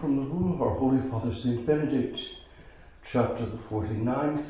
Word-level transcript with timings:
from 0.00 0.16
the 0.16 0.22
rule 0.22 0.54
of 0.54 0.62
our 0.62 0.76
Holy 0.76 1.02
Father 1.10 1.34
Saint 1.34 1.66
Benedict, 1.66 2.20
chapter 3.04 3.44
the 3.44 3.56
49th, 3.56 4.46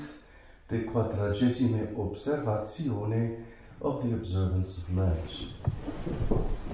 De 0.69 0.85
Quadragesimae 0.85 1.97
Observatione 1.97 3.45
of 3.81 4.03
the 4.03 4.13
Observance 4.15 4.77
of 4.77 4.95
Lent. 4.95 5.45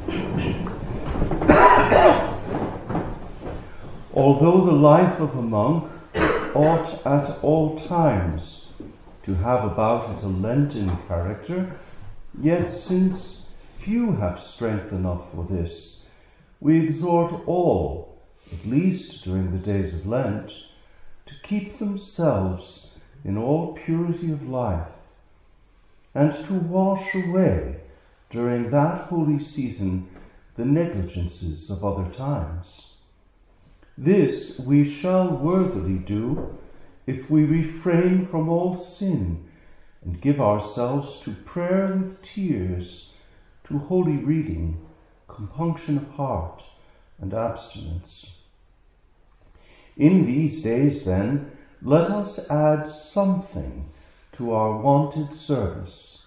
Although 4.14 4.64
the 4.64 4.72
life 4.72 5.20
of 5.20 5.36
a 5.36 5.42
monk 5.42 5.92
ought 6.54 7.06
at 7.06 7.38
all 7.42 7.78
times 7.78 8.70
to 9.24 9.36
have 9.36 9.64
about 9.64 10.18
it 10.18 10.24
a 10.24 10.28
Lenten 10.28 10.98
character, 11.06 11.78
yet 12.40 12.72
since 12.72 13.46
few 13.78 14.16
have 14.16 14.42
strength 14.42 14.90
enough 14.90 15.30
for 15.32 15.44
this, 15.44 16.02
we 16.58 16.80
exhort 16.80 17.46
all, 17.46 18.13
at 18.54 18.66
least 18.66 19.24
during 19.24 19.50
the 19.50 19.58
days 19.58 19.94
of 19.94 20.06
Lent, 20.06 20.50
to 21.26 21.34
keep 21.42 21.78
themselves 21.78 22.90
in 23.24 23.36
all 23.36 23.74
purity 23.74 24.30
of 24.30 24.48
life, 24.48 24.88
and 26.14 26.32
to 26.46 26.54
wash 26.54 27.14
away 27.14 27.76
during 28.30 28.70
that 28.70 29.02
holy 29.08 29.38
season 29.38 30.08
the 30.56 30.64
negligences 30.64 31.70
of 31.70 31.84
other 31.84 32.10
times. 32.12 32.92
This 33.96 34.58
we 34.58 34.88
shall 34.88 35.28
worthily 35.28 35.98
do 35.98 36.58
if 37.06 37.30
we 37.30 37.44
refrain 37.44 38.26
from 38.26 38.48
all 38.48 38.76
sin 38.76 39.48
and 40.04 40.20
give 40.20 40.40
ourselves 40.40 41.20
to 41.20 41.32
prayer 41.32 41.96
with 41.96 42.22
tears, 42.22 43.12
to 43.68 43.78
holy 43.78 44.16
reading, 44.16 44.84
compunction 45.28 45.96
of 45.96 46.08
heart, 46.10 46.62
and 47.20 47.32
abstinence. 47.32 48.43
In 49.96 50.26
these 50.26 50.62
days, 50.62 51.04
then, 51.04 51.52
let 51.80 52.10
us 52.10 52.50
add 52.50 52.88
something 52.88 53.86
to 54.36 54.52
our 54.52 54.76
wonted 54.78 55.34
service, 55.34 56.24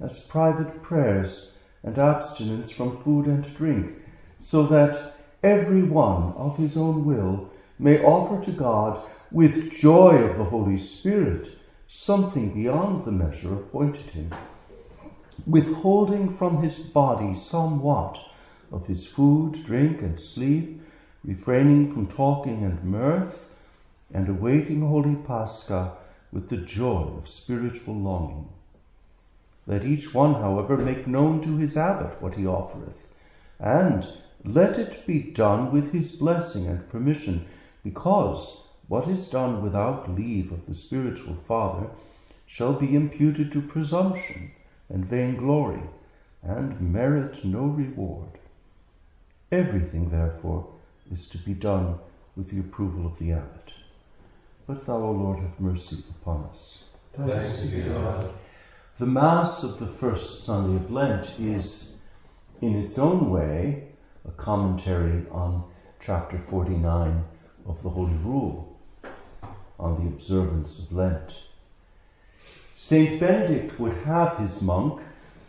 as 0.00 0.24
private 0.24 0.82
prayers 0.82 1.52
and 1.82 1.98
abstinence 1.98 2.70
from 2.70 3.02
food 3.02 3.26
and 3.26 3.54
drink, 3.56 3.96
so 4.42 4.64
that 4.66 5.14
every 5.42 5.82
one 5.82 6.32
of 6.32 6.56
his 6.56 6.76
own 6.76 7.04
will 7.04 7.48
may 7.78 8.02
offer 8.02 8.44
to 8.44 8.52
God 8.52 9.00
with 9.30 9.70
joy 9.70 10.16
of 10.16 10.36
the 10.36 10.44
Holy 10.44 10.78
Spirit 10.78 11.48
something 11.88 12.52
beyond 12.52 13.04
the 13.04 13.12
measure 13.12 13.54
appointed 13.54 14.10
him, 14.10 14.34
withholding 15.46 16.36
from 16.36 16.62
his 16.62 16.80
body 16.80 17.38
somewhat 17.38 18.18
of 18.72 18.86
his 18.86 19.06
food, 19.06 19.64
drink, 19.64 20.00
and 20.00 20.20
sleep, 20.20 20.80
refraining 21.24 21.92
from 21.92 22.06
talking 22.06 22.64
and 22.64 22.82
mirth, 22.84 23.50
and 24.12 24.28
awaiting 24.28 24.80
Holy 24.80 25.14
Pascha 25.14 25.92
with 26.32 26.48
the 26.48 26.56
joy 26.56 27.12
of 27.18 27.28
spiritual 27.28 27.94
longing. 27.94 28.48
Let 29.66 29.84
each 29.84 30.14
one, 30.14 30.34
however, 30.34 30.76
make 30.76 31.06
known 31.06 31.42
to 31.42 31.56
his 31.56 31.76
abbot 31.76 32.20
what 32.20 32.34
he 32.34 32.46
offereth, 32.46 33.06
and 33.58 34.06
let 34.44 34.78
it 34.78 35.06
be 35.06 35.20
done 35.20 35.70
with 35.70 35.92
his 35.92 36.16
blessing 36.16 36.66
and 36.66 36.88
permission, 36.88 37.46
because 37.84 38.62
what 38.88 39.06
is 39.08 39.30
done 39.30 39.62
without 39.62 40.14
leave 40.16 40.50
of 40.50 40.66
the 40.66 40.74
spiritual 40.74 41.36
father 41.46 41.88
shall 42.46 42.72
be 42.72 42.96
imputed 42.96 43.52
to 43.52 43.62
presumption 43.62 44.50
and 44.88 45.04
vainglory, 45.04 45.82
and 46.42 46.80
merit 46.80 47.44
no 47.44 47.64
reward. 47.64 48.30
Everything, 49.52 50.10
therefore, 50.10 50.66
is 51.12 51.28
to 51.30 51.38
be 51.38 51.54
done 51.54 51.98
with 52.36 52.50
the 52.50 52.60
approval 52.60 53.06
of 53.06 53.18
the 53.18 53.32
abbot. 53.32 53.72
But 54.66 54.86
thou, 54.86 54.96
O 54.96 55.10
Lord, 55.10 55.40
have 55.40 55.58
mercy 55.58 56.04
upon 56.08 56.48
us. 56.52 56.84
Thanks 57.16 57.60
be 57.60 57.82
to 57.82 57.88
God. 57.88 58.32
The 58.98 59.06
Mass 59.06 59.62
of 59.64 59.78
the 59.78 59.86
first 59.86 60.44
Sunday 60.44 60.76
of 60.76 60.90
Lent 60.90 61.28
is, 61.38 61.96
in 62.60 62.76
its 62.76 62.98
own 62.98 63.30
way, 63.30 63.88
a 64.28 64.30
commentary 64.32 65.24
on 65.30 65.64
chapter 66.04 66.38
49 66.48 67.24
of 67.66 67.82
the 67.82 67.90
Holy 67.90 68.14
Rule 68.14 68.78
on 69.78 70.04
the 70.04 70.10
observance 70.10 70.78
of 70.78 70.92
Lent. 70.92 71.32
Saint 72.76 73.18
Benedict 73.18 73.80
would 73.80 73.96
have 74.04 74.38
his 74.38 74.62
monk 74.62 75.00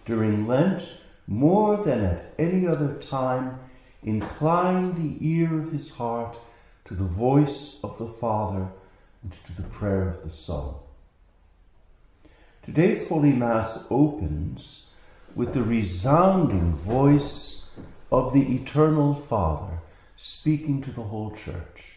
during 0.06 0.48
Lent 0.48 0.84
more 1.28 1.78
than 1.84 2.04
at 2.04 2.34
any 2.40 2.66
other 2.68 2.96
time 2.96 3.60
incline 4.04 4.96
the 4.96 5.26
ear 5.26 5.62
of 5.62 5.72
his 5.72 5.92
heart 5.92 6.36
to 6.86 6.96
the 6.96 7.04
voice 7.04 7.80
of 7.84 7.98
the 7.98 8.08
Father 8.08 8.68
and 9.24 9.34
to 9.46 9.62
the 9.62 9.68
prayer 9.68 10.10
of 10.10 10.24
the 10.24 10.30
Son. 10.30 10.74
Today's 12.64 13.08
Holy 13.08 13.32
Mass 13.32 13.86
opens 13.90 14.88
with 15.36 15.54
the 15.54 15.64
resounding 15.64 16.76
voice 16.76 17.66
of 18.12 18.34
the 18.34 18.56
Eternal 18.56 19.16
Father 19.16 19.80
speaking 20.18 20.82
to 20.84 20.92
the 20.92 21.04
whole 21.04 21.32
church. 21.32 21.96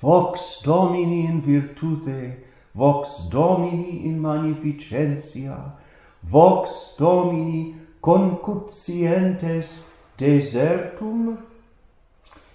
Vox 0.00 0.60
Domini 0.64 1.26
in 1.26 1.40
virtute, 1.40 2.38
vox 2.74 3.28
Domini 3.30 4.04
in 4.04 4.20
magnificentia, 4.20 5.72
vox 6.24 6.94
Domini 6.98 7.76
concutientis 8.02 9.84
desertum, 10.22 11.42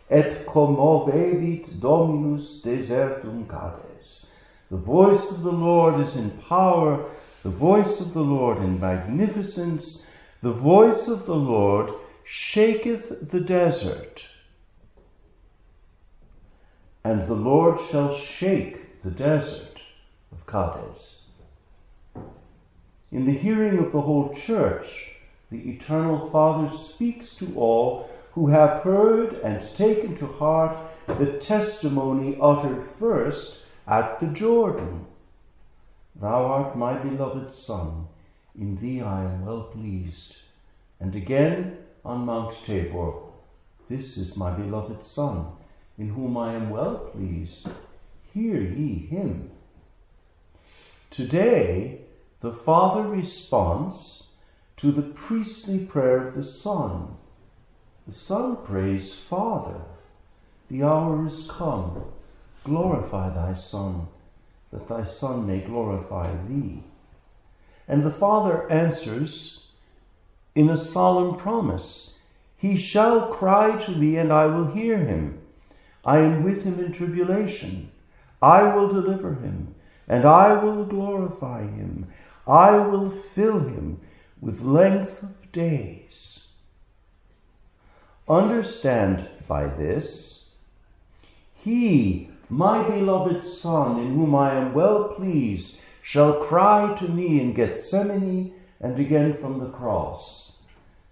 et 0.10 0.46
commovebit 0.46 1.80
Dominus 1.82 2.62
desertum 2.64 3.46
cades. 3.46 4.28
The 4.72 4.78
voice 4.78 5.32
of 5.32 5.44
the 5.44 5.52
Lord 5.52 6.00
is 6.08 6.16
in 6.16 6.32
power, 6.32 7.10
the 7.44 7.50
voice 7.50 8.00
of 8.00 8.14
the 8.14 8.22
Lord 8.22 8.60
in 8.60 8.80
magnificence, 8.80 10.06
the 10.42 10.54
voice 10.54 11.08
of 11.10 11.26
the 11.26 11.36
Lord 11.36 11.92
shaketh 12.24 13.32
the 13.32 13.42
desert. 13.42 14.24
And 17.04 17.28
the 17.28 17.34
Lord 17.34 17.80
shall 17.90 18.18
shake 18.18 19.02
the 19.04 19.12
desert 19.12 19.80
of 20.32 20.46
Cades. 20.46 21.24
In 23.12 23.26
the 23.26 23.38
hearing 23.38 23.80
of 23.80 23.92
the 23.92 24.02
whole 24.02 24.34
church, 24.34 25.17
the 25.50 25.70
Eternal 25.70 26.30
Father 26.30 26.76
speaks 26.76 27.36
to 27.38 27.54
all 27.56 28.10
who 28.34 28.50
have 28.50 28.84
heard 28.84 29.34
and 29.36 29.62
taken 29.76 30.16
to 30.18 30.28
heart 30.28 30.78
the 31.08 31.40
testimony 31.40 32.38
uttered 32.42 32.86
first 33.00 33.64
at 33.88 34.20
the 34.20 34.28
Jordan. 34.28 35.06
Thou 36.16 36.46
art 36.46 36.78
my 36.78 36.98
beloved 36.98 37.54
Son, 37.54 38.08
in 38.60 38.78
thee 38.78 39.02
I 39.02 39.24
am 39.24 39.46
well 39.46 39.64
pleased. 39.64 40.36
And 41.00 41.16
again 41.16 41.78
on 42.04 42.26
Mount 42.26 42.56
Tabor, 42.66 43.14
This 43.90 44.18
is 44.18 44.36
my 44.36 44.52
beloved 44.52 45.04
Son, 45.04 45.48
in 45.98 46.10
whom 46.10 46.38
I 46.38 46.54
am 46.56 46.70
well 46.70 47.10
pleased. 47.14 47.70
Hear 48.34 48.62
ye 48.62 49.08
him. 49.08 49.52
Today, 51.10 52.02
the 52.42 52.52
Father 52.52 53.04
responds 53.04 54.27
to 54.78 54.92
the 54.92 55.02
priestly 55.02 55.80
prayer 55.80 56.28
of 56.28 56.36
the 56.36 56.44
Son. 56.44 57.18
The 58.08 58.14
Son 58.14 58.58
prays, 58.64 59.14
Father, 59.16 59.82
the 60.70 60.84
hour 60.84 61.28
is 61.28 61.50
come. 61.50 62.06
Glorify 62.64 63.30
thy 63.30 63.54
Son, 63.54 64.08
that 64.72 64.88
thy 64.88 65.04
Son 65.04 65.48
may 65.48 65.60
glorify 65.60 66.32
thee. 66.48 66.84
And 67.88 68.04
the 68.04 68.12
Father 68.12 68.72
answers 68.72 69.68
in 70.54 70.70
a 70.70 70.78
solemn 70.78 71.38
promise 71.38 72.18
He 72.56 72.78
shall 72.78 73.28
cry 73.28 73.84
to 73.86 73.92
me, 73.92 74.18
and 74.18 74.32
I 74.32 74.46
will 74.46 74.72
hear 74.72 74.98
him. 74.98 75.40
I 76.06 76.20
am 76.20 76.44
with 76.44 76.64
him 76.64 76.80
in 76.80 76.92
tribulation. 76.92 77.92
I 78.42 78.64
will 78.76 78.88
deliver 78.90 79.36
him, 79.36 79.74
and 80.08 80.26
I 80.26 80.62
will 80.62 80.86
glorify 80.86 81.62
him. 81.62 82.08
I 82.46 82.72
will 82.78 83.10
fill 83.10 83.60
him 83.60 84.00
with 84.42 84.62
length 84.62 85.24
of 85.24 85.52
days. 85.52 86.48
Understand 88.28 89.28
by 89.48 89.68
this, 89.68 90.50
he, 91.56 92.30
my 92.50 92.88
beloved 92.88 93.46
Son, 93.46 94.00
in 94.00 94.16
whom 94.16 94.36
I 94.36 94.56
am 94.56 94.74
well 94.74 95.10
pleased, 95.16 95.82
shall 96.02 96.46
cry 96.46 96.96
to 97.00 97.08
me 97.08 97.42
in 97.42 97.54
Gethsemane 97.54 98.54
and 98.80 99.00
again 99.00 99.36
from 99.36 99.60
the 99.60 99.70
cross. 99.70 100.58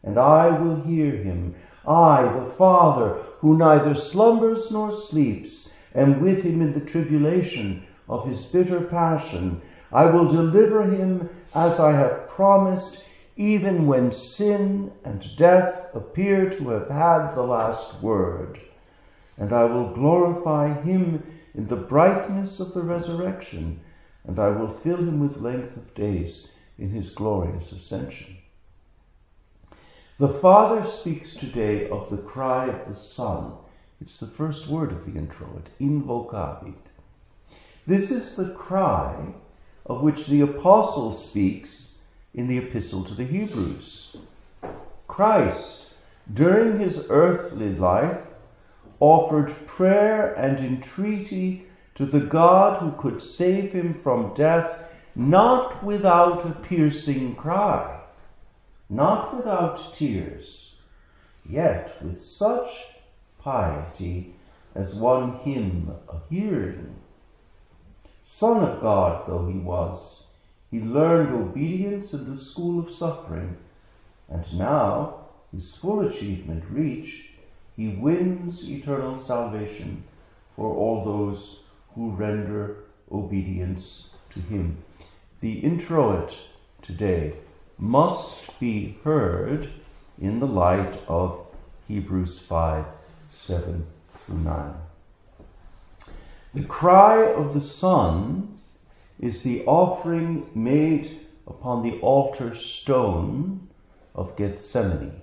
And 0.04 0.18
I 0.18 0.50
will 0.50 0.82
hear 0.82 1.12
him, 1.12 1.56
I, 1.88 2.24
the 2.24 2.52
Father, 2.52 3.24
who 3.40 3.58
neither 3.58 3.96
slumbers 3.96 4.72
nor 4.72 4.96
sleeps, 4.96 5.72
am 5.94 6.22
with 6.22 6.44
him 6.44 6.62
in 6.62 6.74
the 6.74 6.86
tribulation 6.86 7.86
of 8.08 8.28
his 8.28 8.46
bitter 8.46 8.82
passion. 8.82 9.62
I 9.92 10.06
will 10.06 10.28
deliver 10.28 10.84
him 10.84 11.30
as 11.54 11.80
I 11.80 11.94
have 11.94 12.28
promised, 12.30 13.04
even 13.38 13.86
when 13.86 14.14
sin 14.14 14.92
and 15.04 15.36
death 15.36 15.90
appear 15.94 16.50
to 16.50 16.70
have 16.70 16.90
had 16.90 17.34
the 17.36 17.44
last 17.44 18.02
word. 18.02 18.60
and 19.38 19.52
I 19.52 19.66
will 19.66 19.94
glorify 19.94 20.82
him 20.82 21.22
in 21.54 21.68
the 21.68 21.76
brightness 21.76 22.62
of 22.62 22.74
the 22.74 22.82
resurrection, 22.82 23.82
and 24.24 24.40
I 24.40 24.48
will 24.48 24.74
fill 24.74 24.98
him 24.98 25.20
with 25.20 25.42
length 25.42 25.76
of 25.76 25.94
days 25.94 26.54
in 26.78 26.92
his 26.92 27.14
glorious 27.14 27.74
ascension. 27.74 28.38
The 30.18 30.30
Father 30.30 30.90
speaks 30.90 31.36
today 31.36 31.90
of 31.90 32.10
the 32.10 32.18
cry 32.18 32.70
of 32.70 32.88
the 32.88 32.98
Son. 32.98 33.56
It's 34.00 34.20
the 34.20 34.28
first 34.28 34.68
word 34.68 34.94
of 34.94 35.06
the 35.06 35.20
introit, 35.20 35.68
invocavit. 35.80 36.76
This 37.86 38.12
is 38.12 38.38
the 38.38 38.54
cry 38.54 39.34
of 39.86 40.02
which 40.02 40.28
the 40.28 40.40
Apostle 40.40 41.14
speaks 41.14 41.95
in 42.36 42.48
the 42.48 42.58
Epistle 42.58 43.04
to 43.06 43.14
the 43.16 43.24
Hebrews. 43.24 44.18
Christ, 45.08 45.92
during 46.32 46.80
his 46.80 47.08
earthly 47.10 47.74
life, 47.74 48.22
offered 49.00 49.66
prayer 49.66 50.34
and 50.34 50.60
entreaty 50.60 51.66
to 51.96 52.06
the 52.06 52.20
God 52.20 52.82
who 52.82 52.92
could 52.92 53.22
save 53.22 53.72
him 53.72 53.94
from 53.94 54.34
death, 54.36 54.84
not 55.16 55.82
without 55.84 56.46
a 56.46 56.52
piercing 56.52 57.36
cry, 57.36 58.02
not 58.90 59.36
without 59.36 59.96
tears, 59.96 60.76
yet 61.50 62.04
with 62.04 62.22
such 62.22 62.88
piety 63.40 64.36
as 64.74 64.94
won 64.94 65.38
him 65.40 65.90
a 66.10 66.18
hearing. 66.30 66.96
Son 68.24 68.62
of 68.62 68.82
God 68.82 69.26
though 69.26 69.48
he 69.48 69.58
was, 69.58 70.25
he 70.76 70.82
learned 70.82 71.34
obedience 71.34 72.14
in 72.14 72.30
the 72.30 72.38
school 72.38 72.82
of 72.82 72.92
suffering, 72.92 73.56
and 74.28 74.44
now, 74.54 75.22
his 75.54 75.74
full 75.74 76.06
achievement 76.06 76.66
reached, 76.70 77.30
he 77.78 77.88
wins 77.88 78.70
eternal 78.70 79.18
salvation 79.18 80.04
for 80.54 80.76
all 80.76 81.06
those 81.06 81.60
who 81.94 82.10
render 82.10 82.76
obedience 83.10 84.10
to 84.34 84.42
him. 84.42 84.84
The 85.40 85.60
introit 85.60 86.34
today 86.82 87.36
must 87.78 88.60
be 88.60 88.98
heard 89.06 89.70
in 90.20 90.42
the 90.42 90.48
light 90.48 91.02
of 91.08 91.40
Hebrews 91.88 92.40
5 92.40 92.86
7 93.34 93.88
through 94.26 94.40
9. 94.40 94.74
The 96.54 96.64
cry 96.64 97.32
of 97.32 97.54
the 97.54 97.62
Son 97.62 98.55
is 99.20 99.44
the 99.44 99.66
offering 99.66 100.50
made 100.54 101.20
upon 101.48 101.84
the 101.84 102.00
altar 102.00 102.56
stone 102.56 103.68
of 104.14 104.36
Gethsemane. 104.36 105.22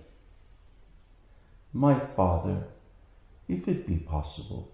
My 1.73 1.99
Father, 1.99 2.65
if 3.49 3.69
it 3.69 3.87
be 3.87 3.97
possible, 3.97 4.71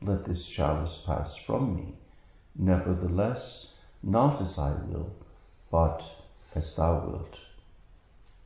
let 0.00 0.24
this 0.24 0.46
chalice 0.46 1.02
pass 1.06 1.36
from 1.36 1.76
me. 1.76 1.94
Nevertheless, 2.54 3.68
not 4.02 4.40
as 4.42 4.58
I 4.58 4.70
will, 4.70 5.12
but 5.70 6.02
as 6.54 6.74
thou 6.76 7.04
wilt. 7.06 7.36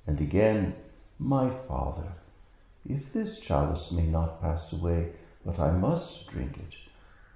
And 0.06 0.20
again, 0.20 0.74
My 1.18 1.50
Father, 1.50 2.14
if 2.88 3.12
this 3.12 3.38
chalice 3.38 3.92
may 3.92 4.06
not 4.06 4.40
pass 4.42 4.72
away, 4.72 5.12
but 5.46 5.60
I 5.60 5.70
must 5.70 6.26
drink 6.26 6.56
it, 6.56 6.74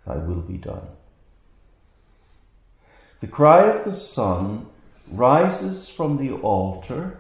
thy 0.04 0.16
will 0.16 0.40
be 0.40 0.56
done. 0.56 0.88
The 3.20 3.26
cry 3.26 3.70
of 3.70 3.84
the 3.84 3.96
Son 3.96 4.66
rises 5.10 5.88
from 5.88 6.18
the 6.18 6.32
altar 6.32 7.18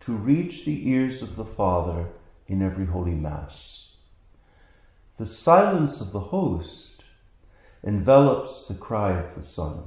to 0.00 0.12
reach 0.12 0.64
the 0.64 0.88
ears 0.88 1.22
of 1.22 1.36
the 1.36 1.44
Father 1.44 2.06
in 2.46 2.62
every 2.62 2.86
Holy 2.86 3.14
Mass. 3.14 3.90
The 5.18 5.26
silence 5.26 6.00
of 6.00 6.12
the 6.12 6.20
host 6.20 7.02
envelops 7.82 8.66
the 8.66 8.74
cry 8.74 9.18
of 9.18 9.34
the 9.34 9.42
Son. 9.42 9.82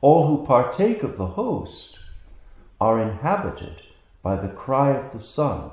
All 0.00 0.28
who 0.28 0.46
partake 0.46 1.02
of 1.02 1.16
the 1.16 1.26
host 1.26 1.98
are 2.80 3.02
inhabited 3.02 3.82
by 4.22 4.36
the 4.36 4.48
cry 4.48 4.96
of 4.96 5.12
the 5.12 5.20
Son, 5.20 5.72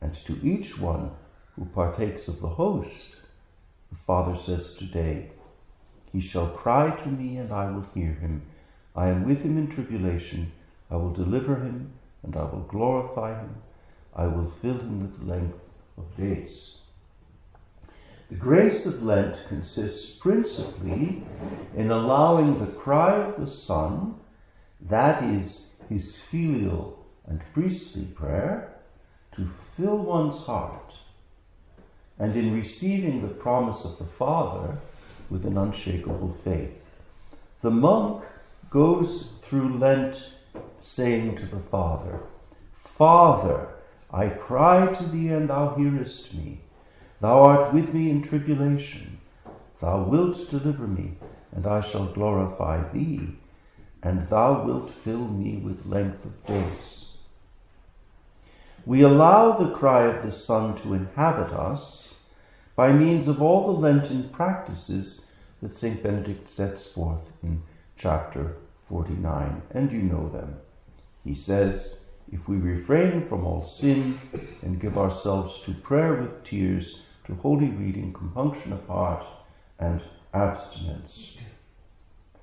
and 0.00 0.14
to 0.26 0.38
each 0.46 0.78
one 0.78 1.10
who 1.56 1.64
partakes 1.64 2.28
of 2.28 2.40
the 2.40 2.50
host, 2.50 3.16
the 3.90 3.98
Father 3.98 4.36
says 4.40 4.74
today, 4.74 5.30
He 6.12 6.20
shall 6.20 6.48
cry 6.48 6.90
to 6.90 7.08
me, 7.08 7.36
and 7.36 7.52
I 7.52 7.70
will 7.70 7.86
hear 7.94 8.12
him. 8.12 8.42
I 8.94 9.08
am 9.08 9.26
with 9.26 9.42
him 9.42 9.58
in 9.58 9.68
tribulation 9.68 10.52
I 10.90 10.96
will 10.96 11.12
deliver 11.12 11.56
him 11.56 11.92
and 12.22 12.36
I 12.36 12.44
will 12.44 12.66
glorify 12.68 13.40
him. 13.40 13.56
I 14.14 14.26
will 14.26 14.52
fill 14.62 14.78
him 14.78 15.02
with 15.02 15.28
length 15.28 15.58
of 15.98 16.16
days. 16.16 16.78
The 18.30 18.36
grace 18.36 18.86
of 18.86 19.02
Lent 19.02 19.46
consists 19.48 20.10
principally 20.16 21.22
in 21.76 21.90
allowing 21.90 22.58
the 22.58 22.72
cry 22.72 23.22
of 23.22 23.40
the 23.40 23.50
Son, 23.50 24.16
that 24.80 25.22
is, 25.22 25.70
his 25.88 26.16
filial 26.16 27.06
and 27.24 27.40
priestly 27.52 28.04
prayer, 28.04 28.74
to 29.36 29.48
fill 29.76 29.98
one's 29.98 30.44
heart, 30.44 30.94
and 32.18 32.36
in 32.36 32.54
receiving 32.54 33.22
the 33.22 33.34
promise 33.34 33.84
of 33.84 33.98
the 33.98 34.04
Father 34.04 34.78
with 35.28 35.44
an 35.44 35.58
unshakable 35.58 36.36
faith. 36.44 36.90
The 37.62 37.70
monk 37.70 38.24
goes 38.70 39.32
through 39.42 39.78
Lent 39.78 40.32
saying 40.80 41.36
to 41.36 41.46
the 41.46 41.60
Father, 41.60 42.20
Father, 42.76 43.68
I 44.10 44.28
cry 44.28 44.92
to 44.94 45.04
thee, 45.04 45.28
and 45.28 45.50
thou 45.50 45.74
hearest 45.74 46.32
me. 46.34 46.60
Thou 47.20 47.40
art 47.40 47.74
with 47.74 47.92
me 47.92 48.10
in 48.10 48.22
tribulation. 48.22 49.18
Thou 49.80 50.04
wilt 50.04 50.50
deliver 50.50 50.86
me, 50.86 51.18
and 51.52 51.66
I 51.66 51.80
shall 51.80 52.06
glorify 52.06 52.90
thee, 52.92 53.36
and 54.02 54.28
thou 54.28 54.64
wilt 54.64 54.94
fill 55.04 55.28
me 55.28 55.56
with 55.56 55.86
length 55.86 56.24
of 56.24 56.46
days. 56.46 57.05
We 58.86 59.02
allow 59.02 59.58
the 59.58 59.74
cry 59.74 60.04
of 60.04 60.24
the 60.24 60.30
Son 60.30 60.80
to 60.82 60.94
inhabit 60.94 61.52
us 61.52 62.14
by 62.76 62.92
means 62.92 63.26
of 63.26 63.42
all 63.42 63.66
the 63.66 63.80
Lenten 63.80 64.28
practices 64.28 65.26
that 65.60 65.76
St. 65.76 66.00
Benedict 66.00 66.48
sets 66.48 66.92
forth 66.92 67.32
in 67.42 67.64
chapter 67.98 68.58
49, 68.88 69.62
and 69.72 69.90
you 69.90 70.02
know 70.02 70.28
them. 70.28 70.58
He 71.24 71.34
says, 71.34 72.02
If 72.30 72.48
we 72.48 72.58
refrain 72.58 73.26
from 73.26 73.44
all 73.44 73.66
sin 73.66 74.20
and 74.62 74.80
give 74.80 74.96
ourselves 74.96 75.64
to 75.64 75.74
prayer 75.74 76.14
with 76.14 76.44
tears, 76.44 77.02
to 77.24 77.34
holy 77.34 77.70
reading, 77.70 78.12
compunction 78.12 78.72
of 78.72 78.86
heart, 78.86 79.26
and 79.80 80.00
abstinence. 80.32 81.38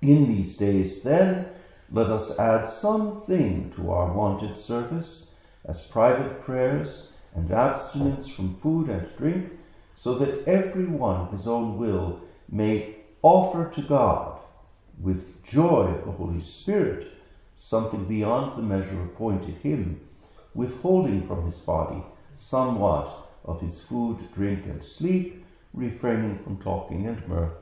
In 0.00 0.26
these 0.26 0.56
days, 0.56 1.04
then, 1.04 1.46
let 1.92 2.06
us 2.06 2.36
add 2.36 2.68
something 2.68 3.72
to 3.76 3.92
our 3.92 4.12
wonted 4.12 4.58
service 4.58 5.31
as 5.64 5.86
private 5.86 6.42
prayers 6.42 7.08
and 7.34 7.50
abstinence 7.50 8.28
from 8.28 8.56
food 8.56 8.88
and 8.88 9.08
drink, 9.16 9.52
so 9.96 10.18
that 10.18 10.46
every 10.46 10.86
one 10.86 11.20
of 11.20 11.32
his 11.32 11.46
own 11.46 11.78
will 11.78 12.20
may 12.48 12.96
offer 13.22 13.70
to 13.74 13.82
God 13.82 14.38
with 15.00 15.42
joy 15.44 15.86
of 15.86 16.04
the 16.04 16.12
Holy 16.12 16.42
Spirit 16.42 17.08
something 17.60 18.04
beyond 18.04 18.58
the 18.58 18.62
measure 18.62 19.02
appointed 19.02 19.54
him, 19.56 20.00
withholding 20.54 21.26
from 21.26 21.50
his 21.50 21.60
body 21.60 22.02
somewhat 22.40 23.30
of 23.44 23.60
his 23.60 23.82
food, 23.84 24.18
drink, 24.34 24.66
and 24.66 24.84
sleep, 24.84 25.44
refraining 25.72 26.38
from 26.42 26.56
talking 26.58 27.06
and 27.06 27.26
mirth, 27.28 27.52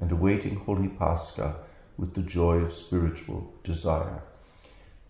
and 0.00 0.10
awaiting 0.12 0.56
Holy 0.56 0.88
Pascha 0.88 1.56
with 1.98 2.14
the 2.14 2.22
joy 2.22 2.58
of 2.58 2.72
spiritual 2.72 3.52
desire. 3.64 4.22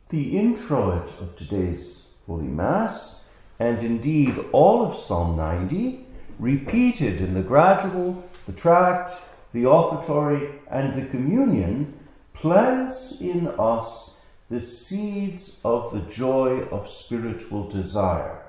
The 0.09 0.37
introit 0.37 1.09
of 1.21 1.37
today's 1.37 2.07
Holy 2.27 2.47
Mass, 2.47 3.21
and 3.59 3.79
indeed 3.79 4.39
all 4.53 4.87
of 4.87 4.99
Psalm 4.99 5.37
90, 5.37 6.07
repeated 6.39 7.21
in 7.21 7.35
the 7.35 7.43
gradual, 7.43 8.25
the 8.47 8.53
tract, 8.53 9.13
the 9.53 9.67
offertory, 9.67 10.51
and 10.71 10.95
the 10.95 11.07
communion, 11.07 11.99
plants 12.33 13.21
in 13.21 13.49
us 13.59 14.15
the 14.49 14.61
seeds 14.61 15.61
of 15.65 15.93
the 15.93 16.13
joy 16.13 16.63
of 16.73 16.91
spiritual 16.91 17.69
desire. 17.69 18.43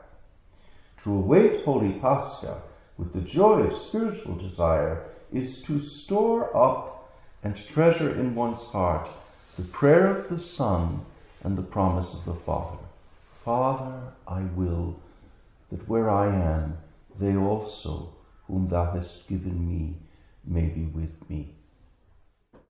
To 1.03 1.13
await 1.13 1.63
Holy 1.63 1.93
Pascha 1.99 2.61
with 2.97 3.13
the 3.13 3.21
joy 3.21 3.61
of 3.61 3.77
spiritual 3.77 4.35
desire 4.35 5.03
is 5.31 5.61
to 5.63 5.79
store 5.79 6.55
up 6.55 7.11
and 7.43 7.55
treasure 7.55 8.13
in 8.13 8.35
one's 8.35 8.63
heart 8.65 9.09
the 9.57 9.63
prayer 9.63 10.15
of 10.17 10.29
the 10.29 10.39
Son 10.39 11.01
and 11.43 11.57
the 11.57 11.61
promise 11.61 12.13
of 12.13 12.25
the 12.25 12.33
Father. 12.33 12.77
Father, 13.43 14.13
I 14.27 14.43
will 14.43 14.95
that 15.71 15.89
where 15.89 16.11
I 16.11 16.27
am, 16.27 16.77
they 17.19 17.35
also, 17.35 18.13
whom 18.45 18.67
thou 18.67 18.91
hast 18.91 19.27
given 19.27 19.67
me, 19.67 19.95
may 20.45 20.65
be 20.65 20.83
with 20.85 21.27
me. 21.27 21.55